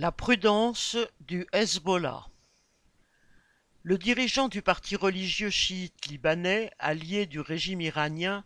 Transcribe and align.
La 0.00 0.12
prudence 0.12 0.96
du 1.18 1.44
Hezbollah 1.52 2.28
Le 3.82 3.98
dirigeant 3.98 4.46
du 4.46 4.62
parti 4.62 4.94
religieux 4.94 5.50
chiite 5.50 6.06
libanais, 6.06 6.70
allié 6.78 7.26
du 7.26 7.40
régime 7.40 7.80
iranien, 7.80 8.44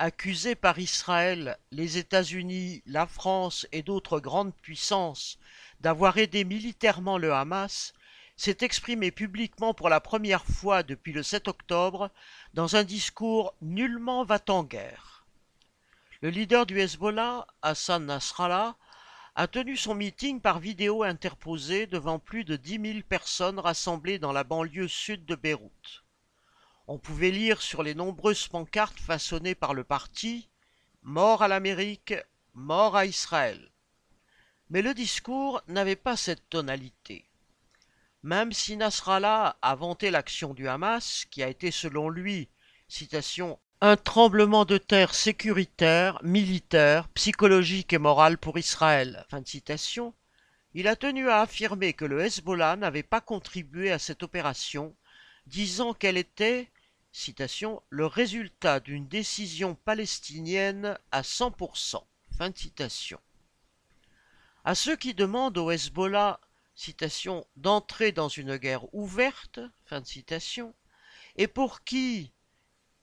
accusé 0.00 0.56
par 0.56 0.80
Israël, 0.80 1.56
les 1.70 1.98
États-Unis, 1.98 2.82
la 2.84 3.06
France 3.06 3.64
et 3.70 3.84
d'autres 3.84 4.18
grandes 4.18 4.52
puissances 4.56 5.38
d'avoir 5.78 6.18
aidé 6.18 6.42
militairement 6.42 7.16
le 7.16 7.32
Hamas, 7.32 7.94
s'est 8.36 8.58
exprimé 8.62 9.12
publiquement 9.12 9.74
pour 9.74 9.90
la 9.90 10.00
première 10.00 10.46
fois 10.46 10.82
depuis 10.82 11.12
le 11.12 11.22
7 11.22 11.46
octobre 11.46 12.10
dans 12.54 12.74
un 12.74 12.82
discours 12.82 13.54
nullement 13.62 14.24
va-t-en-guerre. 14.24 15.24
Le 16.22 16.30
leader 16.30 16.66
du 16.66 16.80
Hezbollah, 16.80 17.46
Hassan 17.62 18.06
Nasrallah, 18.06 18.74
a 19.38 19.46
tenu 19.46 19.76
son 19.76 19.94
meeting 19.94 20.40
par 20.40 20.58
vidéo 20.58 21.04
interposée 21.04 21.86
devant 21.86 22.18
plus 22.18 22.42
de 22.42 22.56
dix 22.56 22.80
mille 22.80 23.04
personnes 23.04 23.60
rassemblées 23.60 24.18
dans 24.18 24.32
la 24.32 24.42
banlieue 24.42 24.88
sud 24.88 25.24
de 25.26 25.36
Beyrouth. 25.36 26.02
On 26.88 26.98
pouvait 26.98 27.30
lire 27.30 27.62
sur 27.62 27.84
les 27.84 27.94
nombreuses 27.94 28.48
pancartes 28.48 28.98
façonnées 28.98 29.54
par 29.54 29.74
le 29.74 29.84
parti 29.84 30.48
Mort 31.02 31.44
à 31.44 31.46
l'Amérique, 31.46 32.14
mort 32.52 32.96
à 32.96 33.06
Israël. 33.06 33.70
Mais 34.70 34.82
le 34.82 34.92
discours 34.92 35.62
n'avait 35.68 35.94
pas 35.94 36.16
cette 36.16 36.50
tonalité. 36.50 37.24
Même 38.24 38.52
si 38.52 38.76
Nasrallah 38.76 39.56
a 39.62 39.74
vanté 39.76 40.10
l'action 40.10 40.52
du 40.52 40.66
Hamas, 40.66 41.26
qui 41.30 41.44
a 41.44 41.48
été 41.48 41.70
selon 41.70 42.08
lui, 42.08 42.48
citation, 42.88 43.60
un 43.80 43.96
tremblement 43.96 44.64
de 44.64 44.76
terre 44.76 45.14
sécuritaire, 45.14 46.18
militaire, 46.24 47.08
psychologique 47.10 47.92
et 47.92 47.98
moral 47.98 48.36
pour 48.36 48.58
Israël. 48.58 49.24
Il 50.74 50.88
a 50.88 50.96
tenu 50.96 51.30
à 51.30 51.42
affirmer 51.42 51.92
que 51.92 52.04
le 52.04 52.20
Hezbollah 52.24 52.74
n'avait 52.74 53.04
pas 53.04 53.20
contribué 53.20 53.92
à 53.92 54.00
cette 54.00 54.24
opération, 54.24 54.96
disant 55.46 55.94
qu'elle 55.94 56.16
était, 56.16 56.70
le 57.90 58.06
résultat 58.06 58.80
d'une 58.80 59.06
décision 59.06 59.76
palestinienne 59.76 60.98
à 61.12 61.22
100%. 61.22 62.02
Fin. 62.36 62.52
À 64.64 64.74
ceux 64.74 64.96
qui 64.96 65.14
demandent 65.14 65.58
au 65.58 65.70
Hezbollah, 65.70 66.40
d'entrer 67.56 68.12
dans 68.12 68.28
une 68.28 68.56
guerre 68.56 68.92
ouverte, 68.92 69.60
et 71.36 71.46
pour 71.46 71.84
qui, 71.84 72.32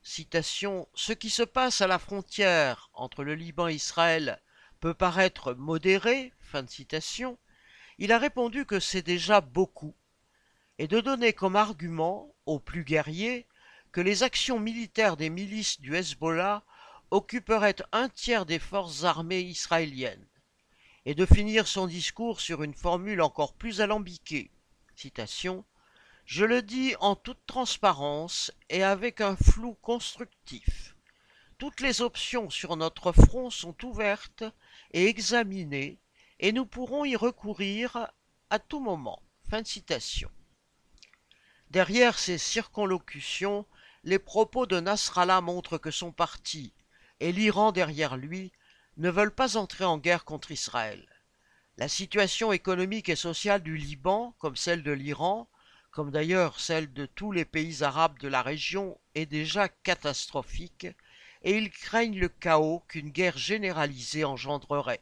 ce 0.08 1.14
qui 1.14 1.32
se 1.32 1.42
passe 1.42 1.82
à 1.82 1.88
la 1.88 1.98
frontière 1.98 2.92
entre 2.94 3.24
le 3.24 3.34
Liban 3.34 3.68
et 3.68 3.74
Israël 3.74 4.40
peut 4.80 4.94
paraître 4.94 5.56
modéré, 5.56 6.32
il 7.98 8.12
a 8.12 8.20
répondu 8.20 8.66
que 8.66 8.80
c'est 8.80 9.02
déjà 9.02 9.42
beaucoup, 9.42 9.96
et 10.78 10.88
de 10.88 11.02
donner 11.02 11.34
comme 11.34 11.56
argument 11.56 12.36
aux 12.46 12.60
plus 12.60 12.84
guerriers 12.84 13.48
que 13.92 14.00
les 14.00 14.22
actions 14.22 14.60
militaires 14.60 15.18
des 15.18 15.32
milices 15.32 15.82
du 15.82 15.96
Hezbollah 15.96 16.64
occuperaient 17.10 17.78
un 17.92 18.08
tiers 18.08 18.46
des 18.46 18.60
forces 18.60 19.06
armées 19.06 19.42
israéliennes, 19.42 20.28
et 21.06 21.16
de 21.16 21.26
finir 21.26 21.68
son 21.68 21.88
discours 21.88 22.42
sur 22.42 22.62
une 22.62 22.76
formule 22.76 23.22
encore 23.22 23.54
plus 23.54 23.82
alambiquée. 23.82 24.52
Je 26.26 26.44
le 26.44 26.62
dis 26.62 26.96
en 27.00 27.16
toute 27.16 27.46
transparence 27.46 28.52
et 28.70 28.84
avec 28.84 29.22
un 29.22 29.36
flou 29.36 29.76
constructif. 29.82 30.96
Toutes 31.58 31.82
les 31.82 32.02
options 32.02 32.50
sur 32.50 32.76
notre 32.76 33.12
front 33.12 33.50
sont 33.50 33.76
ouvertes 33.86 34.44
et 34.92 35.06
examinées, 35.06 36.00
et 36.40 36.52
nous 36.52 36.66
pourrons 36.66 37.06
y 37.06 37.16
recourir 37.16 38.12
à 38.50 38.60
tout 38.60 38.80
moment. 38.80 39.22
Fin 39.50 39.62
de 39.62 39.68
citation. 39.68 40.30
Derrière 41.70 42.18
ces 42.18 42.38
circonlocutions, 42.38 43.66
les 44.04 44.20
propos 44.20 44.66
de 44.66 44.80
Nasrallah 44.80 45.42
montrent 45.42 45.78
que 45.78 45.92
son 45.92 46.12
parti, 46.12 46.74
et 47.20 47.32
l'Iran 47.32 47.72
derrière 47.72 48.18
lui, 48.18 48.52
ne 48.98 49.10
veulent 49.10 49.34
pas 49.34 49.58
entrer 49.58 49.86
en 49.86 49.98
guerre 49.98 50.26
contre 50.26 50.52
Israël. 50.52 51.08
La 51.78 51.88
situation 51.88 52.52
économique 52.52 53.10
et 53.10 53.16
sociale 53.16 53.62
du 53.62 53.78
Liban, 53.78 54.34
comme 54.40 54.56
celle 54.56 54.84
de 54.84 54.92
l'Iran, 54.92 55.48
comme 55.96 56.12
d'ailleurs 56.12 56.60
celle 56.60 56.92
de 56.92 57.06
tous 57.06 57.32
les 57.32 57.46
pays 57.46 57.82
arabes 57.82 58.20
de 58.20 58.28
la 58.28 58.42
région, 58.42 59.00
est 59.16 59.26
déjà 59.26 59.70
catastrophique, 59.70 60.88
et 61.42 61.58
ils 61.58 61.72
craignent 61.72 62.20
le 62.20 62.28
chaos 62.28 62.84
qu'une 62.90 63.12
guerre 63.12 63.38
généralisée 63.38 64.26
engendrerait. 64.26 65.00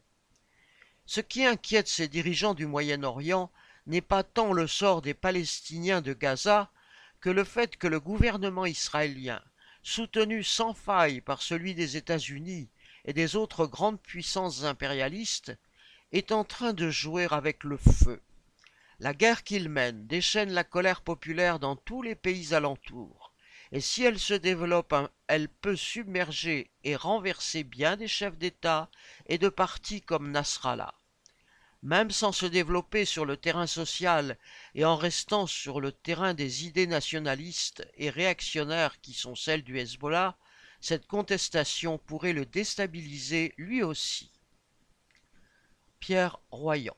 Ce 1.08 1.20
qui 1.20 1.46
inquiète 1.46 1.88
ces 1.88 2.08
dirigeants 2.08 2.54
du 2.54 2.68
Moyen-Orient 2.68 3.52
n'est 3.88 4.02
pas 4.02 4.22
tant 4.22 4.54
le 4.54 4.68
sort 4.68 5.02
des 5.02 5.16
Palestiniens 5.16 6.02
de 6.02 6.14
Gaza 6.14 6.70
que 7.22 7.32
le 7.32 7.44
fait 7.44 7.76
que 7.76 7.88
le 7.88 8.00
gouvernement 8.00 8.68
israélien, 8.68 9.42
soutenu 9.82 10.44
sans 10.44 10.76
faille 10.76 11.22
par 11.22 11.42
celui 11.42 11.74
des 11.74 11.98
États-Unis 11.98 12.70
et 13.06 13.14
des 13.14 13.36
autres 13.36 13.66
grandes 13.66 14.00
puissances 14.00 14.64
impérialistes, 14.64 15.58
est 16.12 16.32
en 16.32 16.44
train 16.44 16.74
de 16.74 16.92
jouer 16.92 17.26
avec 17.32 17.64
le 17.64 17.78
feu. 17.78 18.22
La 19.04 19.14
guerre 19.14 19.44
qu'il 19.44 19.68
mène 19.68 20.08
déchaîne 20.08 20.54
la 20.54 20.64
colère 20.64 21.02
populaire 21.02 21.60
dans 21.60 21.76
tous 21.76 22.02
les 22.02 22.16
pays 22.16 22.54
alentours, 22.54 23.34
et 23.74 23.82
si 23.82 24.02
elle 24.02 24.18
se 24.18 24.34
développe, 24.34 24.96
elle 25.28 25.50
peut 25.50 25.76
submerger 25.76 26.72
et 26.86 26.96
renverser 26.96 27.66
bien 27.66 27.98
des 27.98 28.08
chefs 28.08 28.38
d'État 28.38 28.90
et 29.26 29.38
de 29.38 29.50
partis 29.50 30.02
comme 30.02 30.32
Nasrallah. 30.32 30.96
Même 31.82 32.12
sans 32.12 32.32
se 32.32 32.46
développer 32.46 33.04
sur 33.04 33.26
le 33.26 33.36
terrain 33.36 33.68
social 33.68 34.38
et 34.74 34.86
en 34.86 34.96
restant 34.96 35.48
sur 35.48 35.82
le 35.82 35.92
terrain 35.92 36.34
des 36.34 36.66
idées 36.66 36.88
nationalistes 36.88 37.86
et 37.98 38.10
réactionnaires 38.10 39.02
qui 39.02 39.14
sont 39.14 39.36
celles 39.36 39.66
du 39.66 39.80
Hezbollah, 39.80 40.38
cette 40.80 41.08
contestation 41.08 41.98
pourrait 41.98 42.32
le 42.32 42.46
déstabiliser 42.46 43.54
lui 43.58 43.84
aussi. 43.84 44.32
Pierre 46.00 46.40
Royan 46.52 46.96